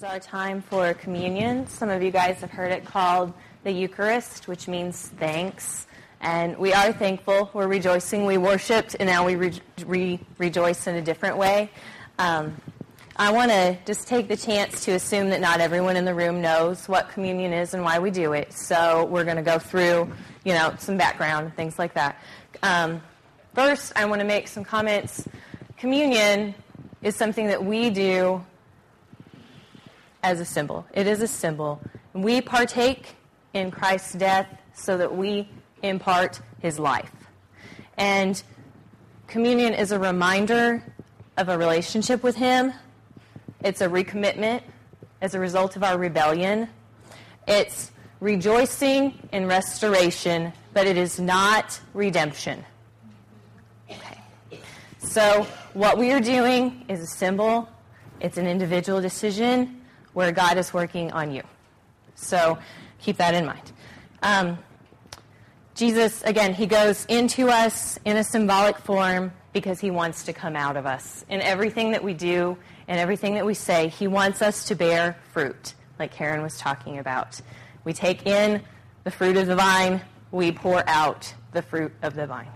[0.00, 1.66] is our time for communion.
[1.66, 5.86] Some of you guys have heard it called the Eucharist, which means thanks.
[6.22, 7.50] And we are thankful.
[7.52, 8.24] We're rejoicing.
[8.24, 11.70] We worshiped, and now we re- re- rejoice in a different way.
[12.18, 12.56] Um,
[13.16, 16.40] I want to just take the chance to assume that not everyone in the room
[16.40, 18.54] knows what communion is and why we do it.
[18.54, 20.10] So we're going to go through,
[20.44, 22.18] you know, some background, things like that.
[22.62, 23.02] Um,
[23.54, 25.28] first, I want to make some comments.
[25.76, 26.54] Communion
[27.02, 28.42] is something that we do
[30.22, 30.86] as a symbol.
[30.92, 31.80] It is a symbol.
[32.12, 33.16] We partake
[33.54, 35.48] in Christ's death so that we
[35.82, 37.12] impart his life.
[37.96, 38.42] And
[39.26, 40.82] communion is a reminder
[41.36, 42.72] of a relationship with him.
[43.62, 44.62] It's a recommitment
[45.20, 46.68] as a result of our rebellion.
[47.46, 52.64] It's rejoicing in restoration, but it is not redemption.
[53.90, 54.20] Okay.
[54.98, 57.68] So, what we are doing is a symbol,
[58.20, 59.79] it's an individual decision,
[60.12, 61.42] where God is working on you.
[62.14, 62.58] So
[62.98, 63.72] keep that in mind.
[64.22, 64.58] Um,
[65.74, 70.54] Jesus, again, he goes into us in a symbolic form because he wants to come
[70.54, 71.24] out of us.
[71.28, 75.16] In everything that we do and everything that we say, he wants us to bear
[75.32, 77.40] fruit, like Karen was talking about.
[77.84, 78.62] We take in
[79.04, 82.50] the fruit of the vine, we pour out the fruit of the vine.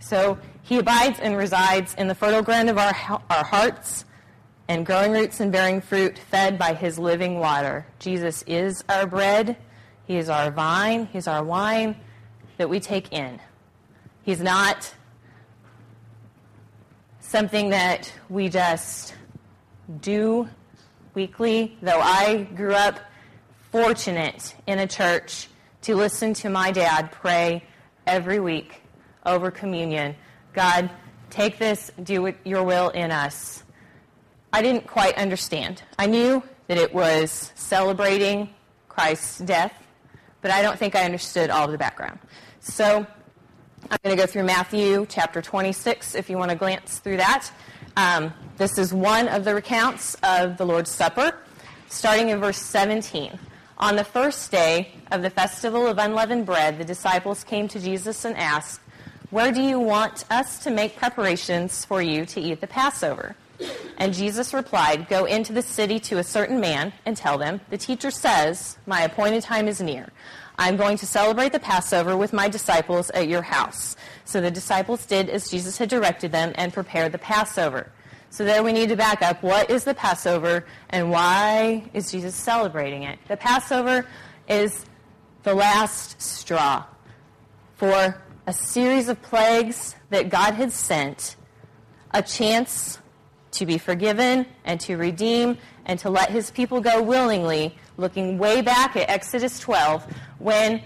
[0.00, 2.92] So he abides and resides in the fertile ground of our,
[3.30, 4.04] our hearts
[4.72, 7.86] and growing roots and bearing fruit, fed by his living water.
[7.98, 9.58] Jesus is our bread,
[10.06, 11.94] he is our vine, he's our wine
[12.56, 13.38] that we take in.
[14.22, 14.94] He's not
[17.20, 19.14] something that we just
[20.00, 20.48] do
[21.12, 22.98] weekly, though I grew up
[23.72, 25.48] fortunate in a church
[25.82, 27.62] to listen to my dad pray
[28.06, 28.80] every week
[29.26, 30.16] over communion.
[30.54, 30.88] God,
[31.28, 33.61] take this, do your will in us.
[34.52, 35.82] I didn't quite understand.
[35.98, 38.50] I knew that it was celebrating
[38.88, 39.72] Christ's death,
[40.42, 42.18] but I don't think I understood all of the background.
[42.60, 43.06] So
[43.90, 47.50] I'm going to go through Matthew chapter 26 if you want to glance through that.
[47.96, 51.34] Um, this is one of the recounts of the Lord's Supper,
[51.88, 53.38] starting in verse 17.
[53.78, 58.26] On the first day of the festival of unleavened bread, the disciples came to Jesus
[58.26, 58.80] and asked,
[59.30, 63.34] Where do you want us to make preparations for you to eat the Passover?
[63.98, 67.78] And Jesus replied, Go into the city to a certain man and tell them, The
[67.78, 70.08] teacher says, My appointed time is near.
[70.58, 73.96] I'm going to celebrate the Passover with my disciples at your house.
[74.24, 77.90] So the disciples did as Jesus had directed them and prepared the Passover.
[78.30, 79.42] So there we need to back up.
[79.42, 83.18] What is the Passover and why is Jesus celebrating it?
[83.28, 84.06] The Passover
[84.48, 84.86] is
[85.42, 86.84] the last straw
[87.74, 91.36] for a series of plagues that God had sent,
[92.12, 92.98] a chance
[93.52, 98.60] to be forgiven and to redeem and to let his people go willingly, looking way
[98.62, 100.04] back at Exodus 12
[100.38, 100.82] when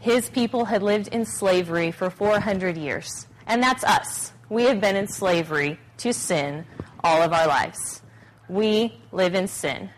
[0.00, 3.26] his people had lived in slavery for 400 years.
[3.46, 4.32] And that's us.
[4.48, 6.66] We have been in slavery to sin
[7.02, 8.02] all of our lives.
[8.48, 9.90] We live in sin.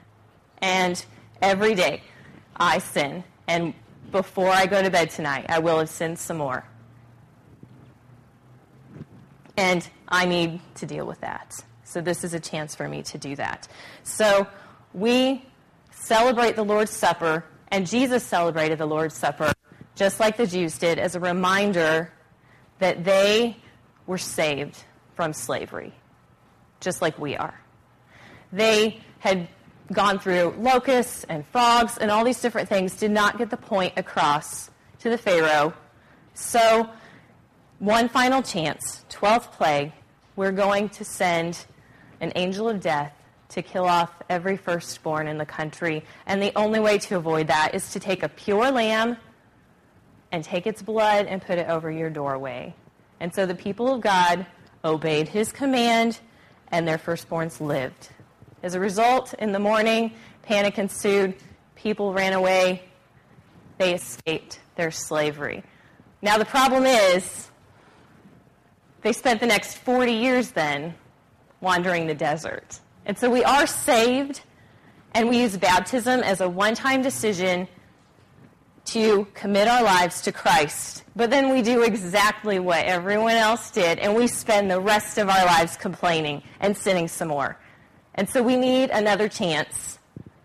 [0.58, 1.04] And
[1.42, 2.02] every day
[2.56, 3.24] I sin.
[3.46, 3.74] And
[4.10, 6.64] before I go to bed tonight, I will have sinned some more.
[9.56, 11.62] And I need to deal with that.
[11.88, 13.66] So this is a chance for me to do that.
[14.02, 14.46] So
[14.92, 15.42] we
[15.90, 19.54] celebrate the Lord's Supper, and Jesus celebrated the Lord's Supper
[19.94, 22.12] just like the Jews did as a reminder
[22.78, 23.56] that they
[24.06, 24.84] were saved
[25.16, 25.94] from slavery,
[26.78, 27.58] just like we are.
[28.52, 29.48] They had
[29.90, 33.94] gone through locusts and frogs and all these different things, did not get the point
[33.96, 35.72] across to the Pharaoh.
[36.34, 36.90] So,
[37.78, 39.92] one final chance, 12th plague,
[40.36, 41.64] we're going to send
[42.20, 43.12] an angel of death
[43.50, 46.04] to kill off every firstborn in the country.
[46.26, 49.16] And the only way to avoid that is to take a pure lamb
[50.30, 52.74] and take its blood and put it over your doorway.
[53.20, 54.46] And so the people of God
[54.84, 56.20] obeyed his command,
[56.70, 58.10] and their firstborns lived.
[58.62, 60.12] As a result, in the morning,
[60.42, 61.34] panic ensued.
[61.74, 62.82] People ran away.
[63.78, 65.62] They escaped their slavery.
[66.20, 67.48] Now, the problem is,
[69.02, 70.94] they spent the next 40 years then
[71.60, 72.80] wandering the desert.
[73.06, 74.42] And so we are saved,
[75.12, 77.68] and we use baptism as a one time decision
[78.86, 81.04] to commit our lives to Christ.
[81.14, 85.28] But then we do exactly what everyone else did, and we spend the rest of
[85.28, 87.58] our lives complaining and sinning some more.
[88.14, 89.98] And so we need another chance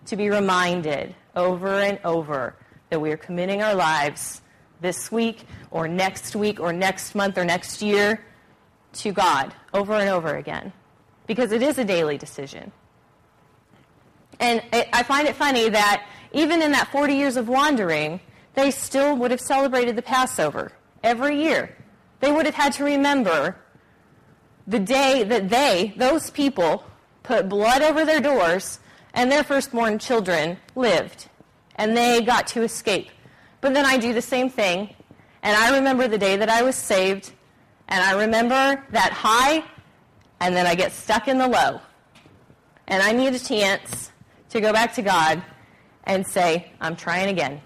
[0.07, 2.55] to be reminded over and over
[2.89, 4.41] that we are committing our lives
[4.81, 8.23] this week or next week or next month or next year
[8.93, 10.73] to God over and over again
[11.27, 12.71] because it is a daily decision.
[14.39, 18.19] And I find it funny that even in that 40 years of wandering,
[18.55, 20.71] they still would have celebrated the Passover
[21.03, 21.75] every year.
[22.19, 23.55] They would have had to remember
[24.67, 26.85] the day that they, those people,
[27.21, 28.79] put blood over their doors
[29.13, 31.27] and their firstborn children lived.
[31.75, 33.09] And they got to escape.
[33.61, 34.93] But then I do the same thing.
[35.41, 37.31] And I remember the day that I was saved.
[37.87, 39.63] And I remember that high.
[40.43, 41.79] And then I get stuck in the low.
[42.87, 44.11] And I need a chance
[44.49, 45.41] to go back to God
[46.03, 47.61] and say, I'm trying again.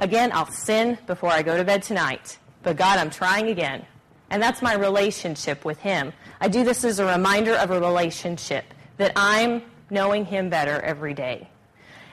[0.00, 2.36] Again, I'll sin before I go to bed tonight.
[2.64, 3.86] But God, I'm trying again.
[4.30, 6.12] And that's my relationship with Him.
[6.40, 8.64] I do this as a reminder of a relationship
[8.96, 11.48] that I'm knowing Him better every day.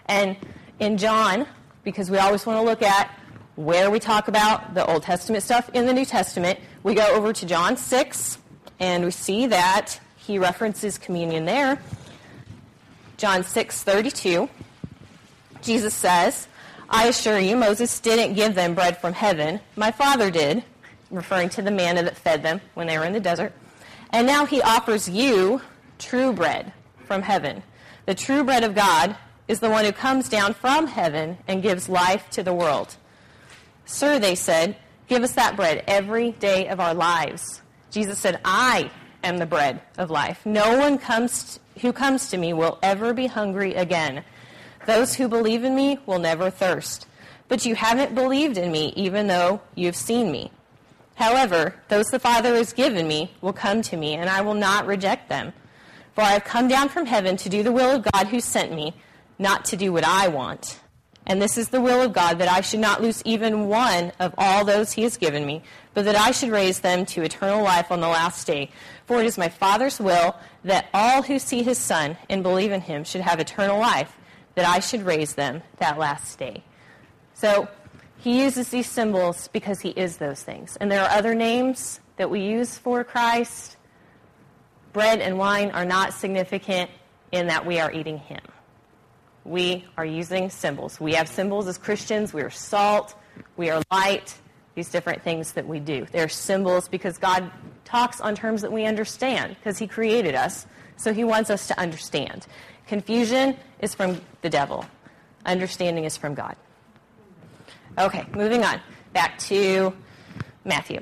[0.05, 0.37] And
[0.79, 1.47] in John,
[1.83, 3.19] because we always want to look at
[3.55, 7.33] where we talk about the Old Testament stuff in the New Testament, we go over
[7.33, 8.37] to John 6,
[8.79, 11.81] and we see that he references communion there.
[13.17, 14.49] John 6, 32.
[15.61, 16.47] Jesus says,
[16.89, 19.59] I assure you, Moses didn't give them bread from heaven.
[19.75, 20.63] My Father did,
[21.09, 23.53] referring to the manna that fed them when they were in the desert.
[24.11, 25.61] And now he offers you
[25.99, 26.71] true bread
[27.05, 27.63] from heaven.
[28.05, 29.15] The true bread of God
[29.47, 32.95] is the one who comes down from heaven and gives life to the world.
[33.85, 34.75] Sir, they said,
[35.07, 37.61] give us that bread every day of our lives.
[37.91, 38.91] Jesus said, I
[39.23, 40.45] am the bread of life.
[40.45, 44.23] No one comes who comes to me will ever be hungry again.
[44.85, 47.07] Those who believe in me will never thirst.
[47.47, 50.51] But you haven't believed in me, even though you've seen me.
[51.15, 54.85] However, those the Father has given me will come to me, and I will not
[54.85, 55.53] reject them.
[56.13, 58.73] For I have come down from heaven to do the will of God who sent
[58.73, 58.93] me,
[59.39, 60.79] not to do what I want.
[61.25, 64.33] And this is the will of God, that I should not lose even one of
[64.37, 65.61] all those he has given me,
[65.97, 68.69] but that I should raise them to eternal life on the last day.
[69.07, 72.81] For it is my Father's will that all who see his Son and believe in
[72.81, 74.15] him should have eternal life
[74.53, 76.63] that I should raise them that last day.
[77.33, 77.67] So
[78.19, 80.77] he uses these symbols because he is those things.
[80.79, 83.77] And there are other names that we use for Christ.
[84.93, 86.91] Bread and wine are not significant
[87.31, 88.41] in that we are eating him.
[89.45, 90.99] We are using symbols.
[90.99, 92.35] We have symbols as Christians.
[92.35, 93.15] We are salt.
[93.55, 94.37] We are light.
[94.77, 96.05] These different things that we do.
[96.11, 97.49] They're symbols because God
[97.83, 100.67] talks on terms that we understand because he created us.
[100.97, 102.45] So he wants us to understand.
[102.85, 104.85] Confusion is from the devil.
[105.47, 106.55] Understanding is from God.
[107.97, 108.79] Okay, moving on.
[109.13, 109.93] Back to
[110.63, 111.01] Matthew.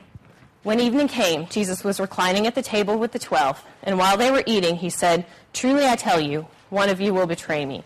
[0.63, 4.31] When evening came, Jesus was reclining at the table with the twelve, and while they
[4.31, 7.83] were eating, he said, Truly I tell you, one of you will betray me.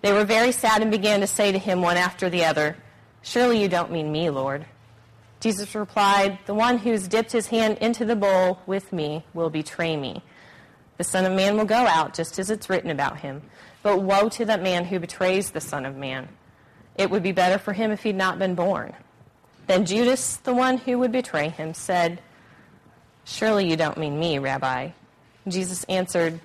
[0.00, 2.78] They were very sad and began to say to him one after the other,
[3.20, 4.64] Surely you don't mean me, Lord.
[5.40, 9.96] Jesus replied, The one who's dipped his hand into the bowl with me will betray
[9.96, 10.22] me.
[10.96, 13.42] The Son of Man will go out just as it's written about him.
[13.82, 16.28] But woe to that man who betrays the Son of Man.
[16.96, 18.94] It would be better for him if he'd not been born.
[19.66, 22.20] Then Judas, the one who would betray him, said,
[23.24, 24.90] Surely you don't mean me, Rabbi.
[25.48, 26.40] Jesus answered,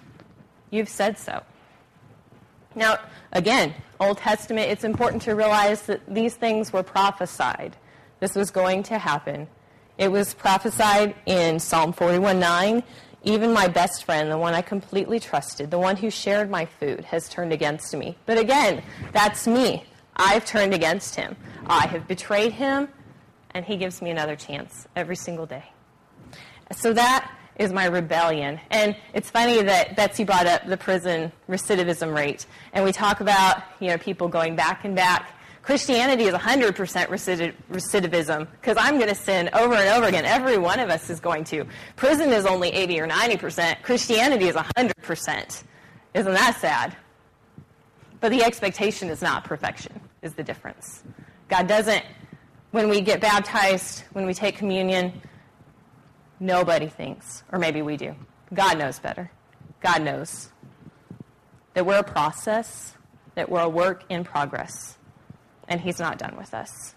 [0.69, 1.43] You've said so.
[2.75, 2.99] Now,
[3.31, 7.75] again, Old Testament, it's important to realize that these things were prophesied.
[8.21, 9.47] This was going to happen.
[9.97, 12.83] It was prophesied in Psalm 41:9.
[13.23, 17.05] even my best friend, the one I completely trusted, the one who shared my food,
[17.05, 18.17] has turned against me.
[18.25, 19.85] But again, that's me.
[20.15, 21.35] I've turned against him.
[21.67, 22.89] I have betrayed him,
[23.51, 25.65] and he gives me another chance every single day.
[26.71, 28.59] So that is my rebellion.
[28.71, 32.45] And it's funny that Betsy brought up the prison recidivism rate.
[32.73, 36.73] And we talk about, you know, people going back and back Christianity is 100%
[37.07, 40.25] recidivism because I'm going to sin over and over again.
[40.25, 41.65] Every one of us is going to.
[41.95, 43.83] Prison is only 80 or 90%.
[43.83, 45.63] Christianity is 100%.
[46.13, 46.95] Isn't that sad?
[48.19, 51.03] But the expectation is not perfection, is the difference.
[51.47, 52.03] God doesn't,
[52.71, 55.21] when we get baptized, when we take communion,
[56.39, 58.15] nobody thinks, or maybe we do.
[58.53, 59.31] God knows better.
[59.79, 60.49] God knows
[61.75, 62.95] that we're a process,
[63.35, 64.97] that we're a work in progress
[65.71, 66.93] and he's not done with us.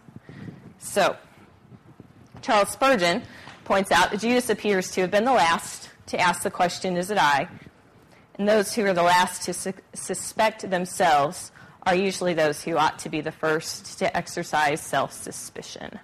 [0.78, 1.16] So,
[2.42, 3.22] Charles Spurgeon
[3.64, 7.08] points out that Judas appears to have been the last to ask the question, Is
[7.12, 7.48] it I?
[8.34, 11.52] And those who are the last to su- suspect themselves
[11.84, 16.00] are usually those who ought to be the first to exercise self suspicion.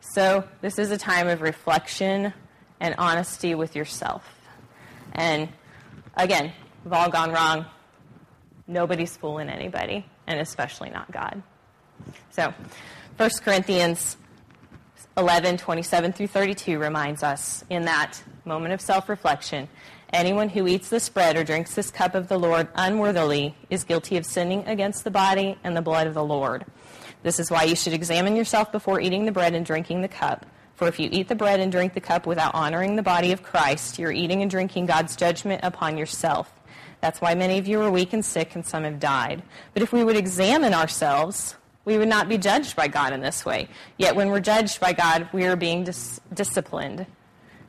[0.00, 2.34] So, this is a time of reflection
[2.80, 4.28] and honesty with yourself.
[5.12, 5.48] And
[6.16, 7.66] again, we've all gone wrong.
[8.66, 11.40] Nobody's fooling anybody, and especially not God.
[12.30, 12.52] So,
[13.16, 14.16] 1 Corinthians
[15.16, 19.68] 11, 27 through 32 reminds us in that moment of self reflection
[20.14, 24.16] Anyone who eats this bread or drinks this cup of the Lord unworthily is guilty
[24.16, 26.64] of sinning against the body and the blood of the Lord.
[27.24, 30.46] This is why you should examine yourself before eating the bread and drinking the cup.
[30.76, 33.42] For if you eat the bread and drink the cup without honoring the body of
[33.42, 36.62] Christ, you're eating and drinking God's judgment upon yourself.
[37.00, 39.42] That's why many of you are weak and sick, and some have died.
[39.72, 43.44] But if we would examine ourselves, we would not be judged by God in this
[43.44, 43.68] way.
[43.98, 47.06] Yet when we're judged by God, we are being dis- disciplined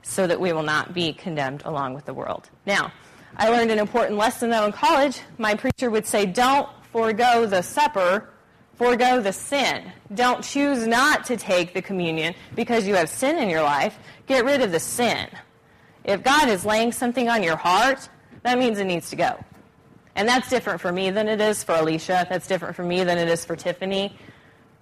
[0.01, 2.49] so that we will not be condemned along with the world.
[2.65, 2.91] Now,
[3.37, 5.19] I learned an important lesson though in college.
[5.37, 8.29] My preacher would say, don't forego the supper,
[8.75, 9.91] forego the sin.
[10.13, 13.97] Don't choose not to take the communion because you have sin in your life.
[14.27, 15.27] Get rid of the sin.
[16.03, 18.07] If God is laying something on your heart,
[18.43, 19.43] that means it needs to go.
[20.15, 22.25] And that's different for me than it is for Alicia.
[22.29, 24.17] That's different for me than it is for Tiffany.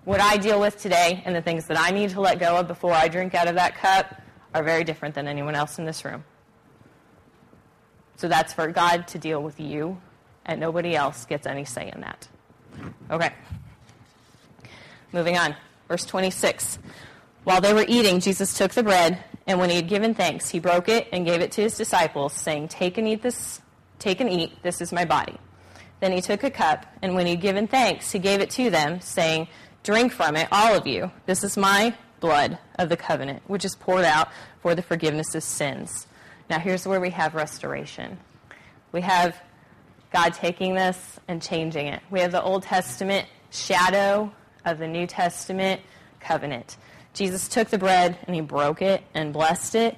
[0.05, 2.67] What I deal with today and the things that I need to let go of
[2.67, 4.21] before I drink out of that cup
[4.53, 6.23] are very different than anyone else in this room.
[8.17, 9.99] So that's for God to deal with you,
[10.45, 12.27] and nobody else gets any say in that.
[13.09, 13.33] Okay.
[15.11, 15.55] Moving on.
[15.87, 16.79] Verse 26.
[17.43, 20.59] While they were eating, Jesus took the bread, and when he had given thanks, he
[20.59, 23.61] broke it and gave it to his disciples, saying, Take and eat this,
[24.03, 25.38] take and eat, this is my body.
[26.00, 28.69] Then he took a cup, and when he had given thanks, he gave it to
[28.69, 29.48] them, saying,
[29.83, 31.12] Drink from it, all of you.
[31.25, 34.29] This is my blood of the covenant, which is poured out
[34.62, 36.07] for the forgiveness of sins.
[36.50, 38.17] Now, here's where we have restoration.
[38.91, 39.36] We have
[40.12, 42.01] God taking this and changing it.
[42.12, 44.31] We have the Old Testament shadow
[44.65, 45.81] of the New Testament
[46.19, 46.77] covenant.
[47.13, 49.98] Jesus took the bread and he broke it and blessed it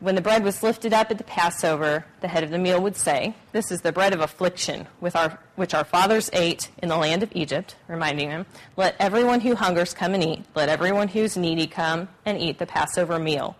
[0.00, 2.96] when the bread was lifted up at the Passover, the head of the meal would
[2.96, 7.22] say, This is the bread of affliction, our, which our fathers ate in the land
[7.22, 10.44] of Egypt, reminding them, Let everyone who hungers come and eat.
[10.54, 13.56] Let everyone who's needy come and eat the Passover meal.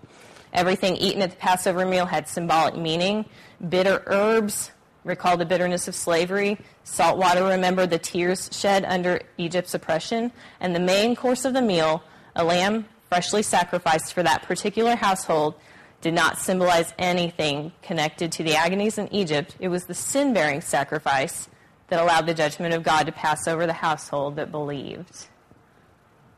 [0.52, 3.26] Everything eaten at the Passover meal had symbolic meaning.
[3.68, 4.73] Bitter herbs
[5.04, 6.59] recall the bitterness of slavery.
[6.85, 10.32] Salt water remember the tears shed under Egypt's oppression.
[10.59, 12.02] And the main course of the meal,
[12.35, 15.54] a lamb freshly sacrificed for that particular household,
[16.00, 19.57] did not symbolize anything connected to the agonies in Egypt.
[19.61, 21.49] It was the sin bearing sacrifice
[21.88, 25.26] that allowed the judgment of God to pass over the household that believed.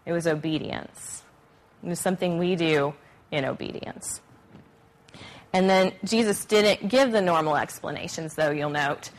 [0.05, 1.23] It was obedience.
[1.83, 2.95] It was something we do
[3.31, 4.21] in obedience.
[5.53, 9.11] And then Jesus didn't give the normal explanations, though, you'll note,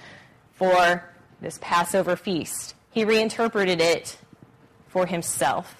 [0.54, 1.10] for
[1.42, 2.76] this Passover feast.
[2.92, 4.18] He reinterpreted it
[4.88, 5.76] for himself.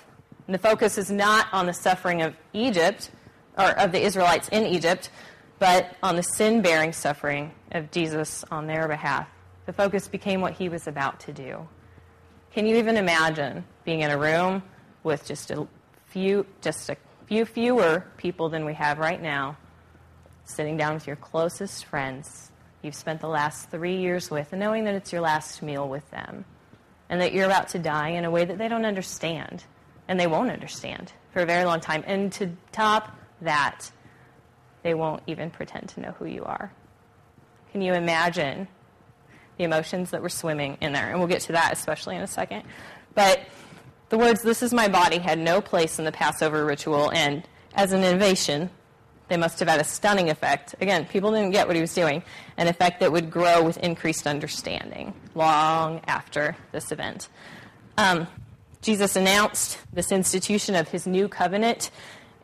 [0.48, 3.10] And the focus is not on the suffering of Egypt,
[3.58, 5.10] or of the Israelites in Egypt,
[5.60, 9.28] but on the sin bearing suffering of Jesus on their behalf.
[9.66, 11.68] The focus became what he was about to do.
[12.54, 14.64] Can you even imagine being in a room
[15.04, 15.68] with just a
[16.08, 19.58] few, just a few fewer people than we have right now,
[20.46, 24.84] sitting down with your closest friends you've spent the last three years with, and knowing
[24.84, 26.44] that it's your last meal with them,
[27.10, 29.64] and that you're about to die in a way that they don't understand,
[30.08, 33.92] and they won't understand for a very long time, and to top that
[34.84, 36.72] they won't even pretend to know who you are.
[37.72, 38.68] Can you imagine
[39.58, 41.10] the emotions that were swimming in there?
[41.10, 42.64] And we'll get to that especially in a second.
[43.16, 43.42] But
[44.10, 47.94] the words, This is my body, had no place in the Passover ritual, and as
[47.94, 48.70] an innovation,
[49.28, 50.76] they must have had a stunning effect.
[50.82, 52.22] Again, people didn't get what he was doing,
[52.58, 57.30] an effect that would grow with increased understanding long after this event.
[57.98, 58.28] Um,
[58.82, 61.90] Jesus announced this institution of his new covenant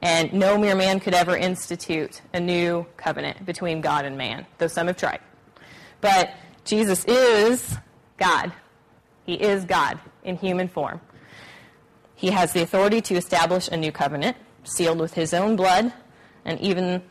[0.02, 4.68] and no mere man could ever institute a new covenant between God and man, though
[4.68, 5.20] some have tried.
[6.02, 6.32] But
[6.64, 7.78] Jesus is
[8.18, 8.54] God.
[9.26, 11.02] He is God in human form.
[12.16, 15.94] He has the authority to establish a new covenant, sealed with his own blood,
[16.46, 17.02] and even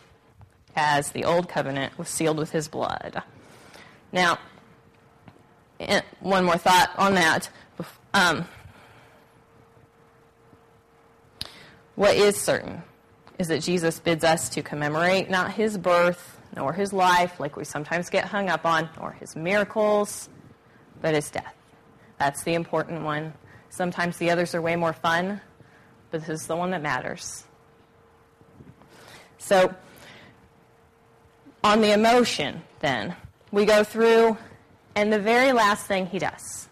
[0.77, 3.23] as the old covenant was sealed with his blood.
[4.13, 4.39] Now,
[5.81, 7.51] eh, one more thought on that.
[8.15, 8.47] Um,
[11.99, 12.85] What is certain
[13.41, 17.65] is that Jesus bids us to commemorate not his birth, nor his life, like we
[17.65, 20.29] sometimes get hung up on, nor his miracles,
[21.03, 21.57] but his death.
[22.17, 23.35] That's the important one.
[23.71, 25.41] Sometimes the others are way more fun,
[26.13, 27.43] but this is the one that matters.
[29.39, 29.75] So,
[31.65, 33.17] on the emotion, then,
[33.51, 34.39] we go through,
[34.95, 36.69] and the very last thing he does,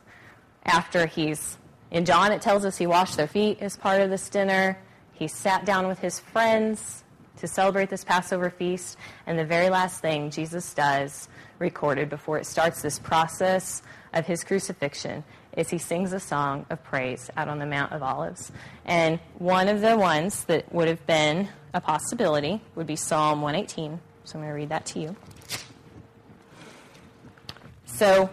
[0.64, 1.59] after he's,
[1.90, 4.78] in John it tells us he washed their feet as part of this dinner.
[5.18, 7.02] He sat down with his friends
[7.38, 8.99] to celebrate this Passover feast.
[9.26, 13.82] And the very last thing Jesus does, recorded before it starts this process
[14.12, 15.25] of his crucifixion,
[15.56, 18.52] is he sings a song of praise out on the Mount of Olives.
[18.85, 23.99] And one of the ones that would have been a possibility would be Psalm 118,
[24.25, 25.16] So I'm going to read that to you.
[27.87, 28.28] So,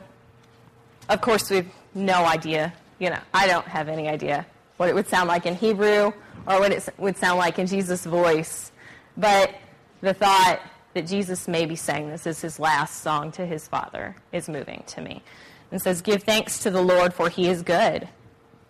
[1.07, 2.73] of course, we've no idea.
[2.99, 4.45] You know, I don't have any idea
[4.83, 6.11] what it would sound like in Hebrew
[6.45, 8.73] or what it would sound like in Jesus' voice.
[9.15, 9.55] But
[10.01, 10.59] the thought
[10.93, 14.83] that Jesus may be saying this is his last song to his Father is moving
[14.87, 15.23] to me.
[15.71, 18.09] And says, Give thanks to the Lord, for he is good.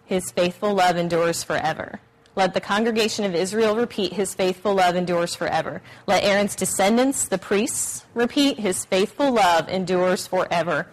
[0.06, 2.00] His faithful love endures forever.
[2.36, 5.82] Let the congregation of Israel repeat, His faithful love endures forever.
[6.06, 10.86] Let Aaron's descendants, the priests, repeat, His faithful love endures forever.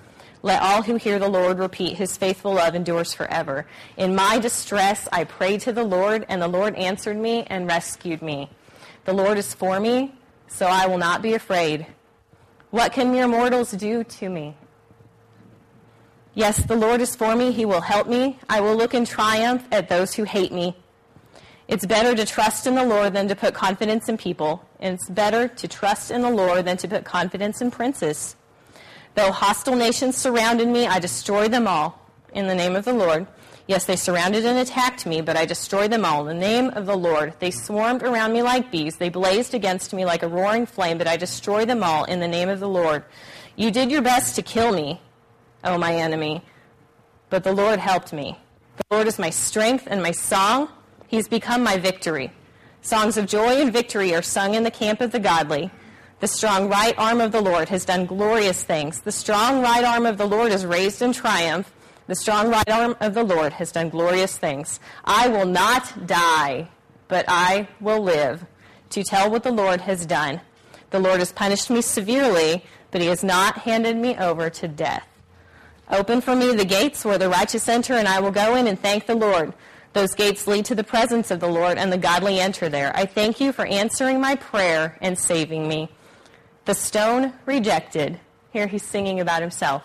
[0.42, 3.66] Let all who hear the Lord repeat, His faithful love endures forever.
[3.96, 8.22] In my distress, I prayed to the Lord, and the Lord answered me and rescued
[8.22, 8.48] me.
[9.04, 10.14] The Lord is for me,
[10.48, 11.86] so I will not be afraid.
[12.70, 14.56] What can mere mortals do to me?
[16.34, 17.52] Yes, the Lord is for me.
[17.52, 18.38] He will help me.
[18.48, 20.76] I will look in triumph at those who hate me.
[21.66, 24.64] It's better to trust in the Lord than to put confidence in people.
[24.78, 28.36] And it's better to trust in the Lord than to put confidence in princes.
[29.14, 32.00] Though hostile nations surrounded me, I destroyed them all
[32.32, 33.26] in the name of the Lord.
[33.66, 36.86] Yes, they surrounded and attacked me, but I destroyed them all in the name of
[36.86, 37.34] the Lord.
[37.38, 38.96] They swarmed around me like bees.
[38.96, 42.26] They blazed against me like a roaring flame, but I destroyed them all in the
[42.26, 43.04] name of the Lord.
[43.54, 45.00] You did your best to kill me,
[45.62, 46.42] O my enemy,
[47.28, 48.36] but the Lord helped me.
[48.76, 50.68] The Lord is my strength and my song.
[51.06, 52.32] He's become my victory.
[52.82, 55.70] Songs of joy and victory are sung in the camp of the godly.
[56.20, 59.00] The strong right arm of the Lord has done glorious things.
[59.00, 61.72] The strong right arm of the Lord is raised in triumph.
[62.08, 64.80] The strong right arm of the Lord has done glorious things.
[65.02, 66.68] I will not die,
[67.08, 68.44] but I will live
[68.90, 70.42] to tell what the Lord has done.
[70.90, 75.06] The Lord has punished me severely, but he has not handed me over to death.
[75.90, 78.78] Open for me the gates where the righteous enter, and I will go in and
[78.78, 79.54] thank the Lord.
[79.94, 82.92] Those gates lead to the presence of the Lord, and the godly enter there.
[82.94, 85.88] I thank you for answering my prayer and saving me.
[86.66, 88.20] The stone rejected,
[88.52, 89.82] here he's singing about himself.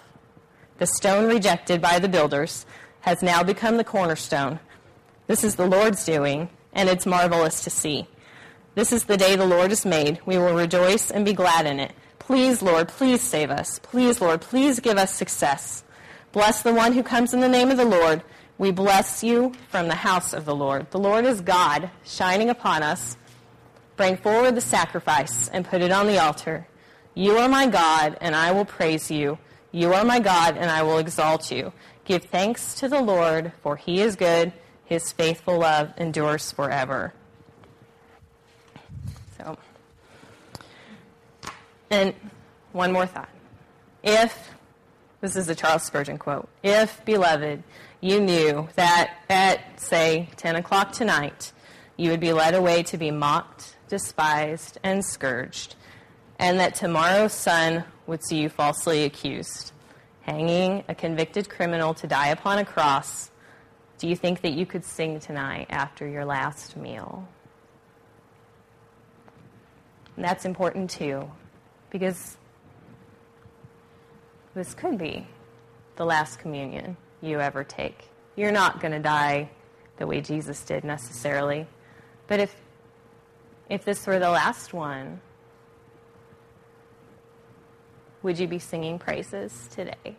[0.77, 2.65] The stone rejected by the builders
[3.01, 4.59] has now become the cornerstone.
[5.27, 8.07] This is the Lord's doing, and it's marvelous to see.
[8.75, 10.19] This is the day the Lord has made.
[10.25, 11.93] We will rejoice and be glad in it.
[12.19, 13.79] Please, Lord, please save us.
[13.79, 15.83] Please, Lord, please give us success.
[16.33, 18.21] Bless the one who comes in the name of the Lord.
[18.57, 20.91] We bless you from the house of the Lord.
[20.91, 23.15] The Lord is God, shining upon us.
[23.97, 26.67] Bring forward the sacrifice and put it on the altar.
[27.13, 29.37] You are my God, and I will praise you.
[29.71, 31.71] You are my God, and I will exalt you.
[32.03, 34.51] Give thanks to the Lord, for he is good.
[34.85, 37.13] His faithful love endures forever.
[39.37, 39.57] So,
[41.89, 42.13] and
[42.73, 43.29] one more thought.
[44.03, 44.51] If,
[45.21, 47.63] this is a Charles Spurgeon quote, if, beloved,
[48.01, 51.51] you knew that at, say, 10 o'clock tonight,
[51.97, 55.75] you would be led away to be mocked, despised, and scourged,
[56.39, 59.71] and that tomorrow's sun would see you falsely accused,
[60.21, 63.31] hanging a convicted criminal to die upon a cross,
[63.97, 67.27] do you think that you could sing tonight after your last meal?
[70.15, 71.29] And that's important too,
[71.89, 72.37] because
[74.53, 75.27] this could be
[75.95, 78.09] the last communion you ever take.
[78.35, 79.49] You're not going to die
[79.97, 81.67] the way Jesus did necessarily.
[82.27, 82.55] But if
[83.69, 85.21] if this were the last one,
[88.23, 90.15] would you be singing praises today?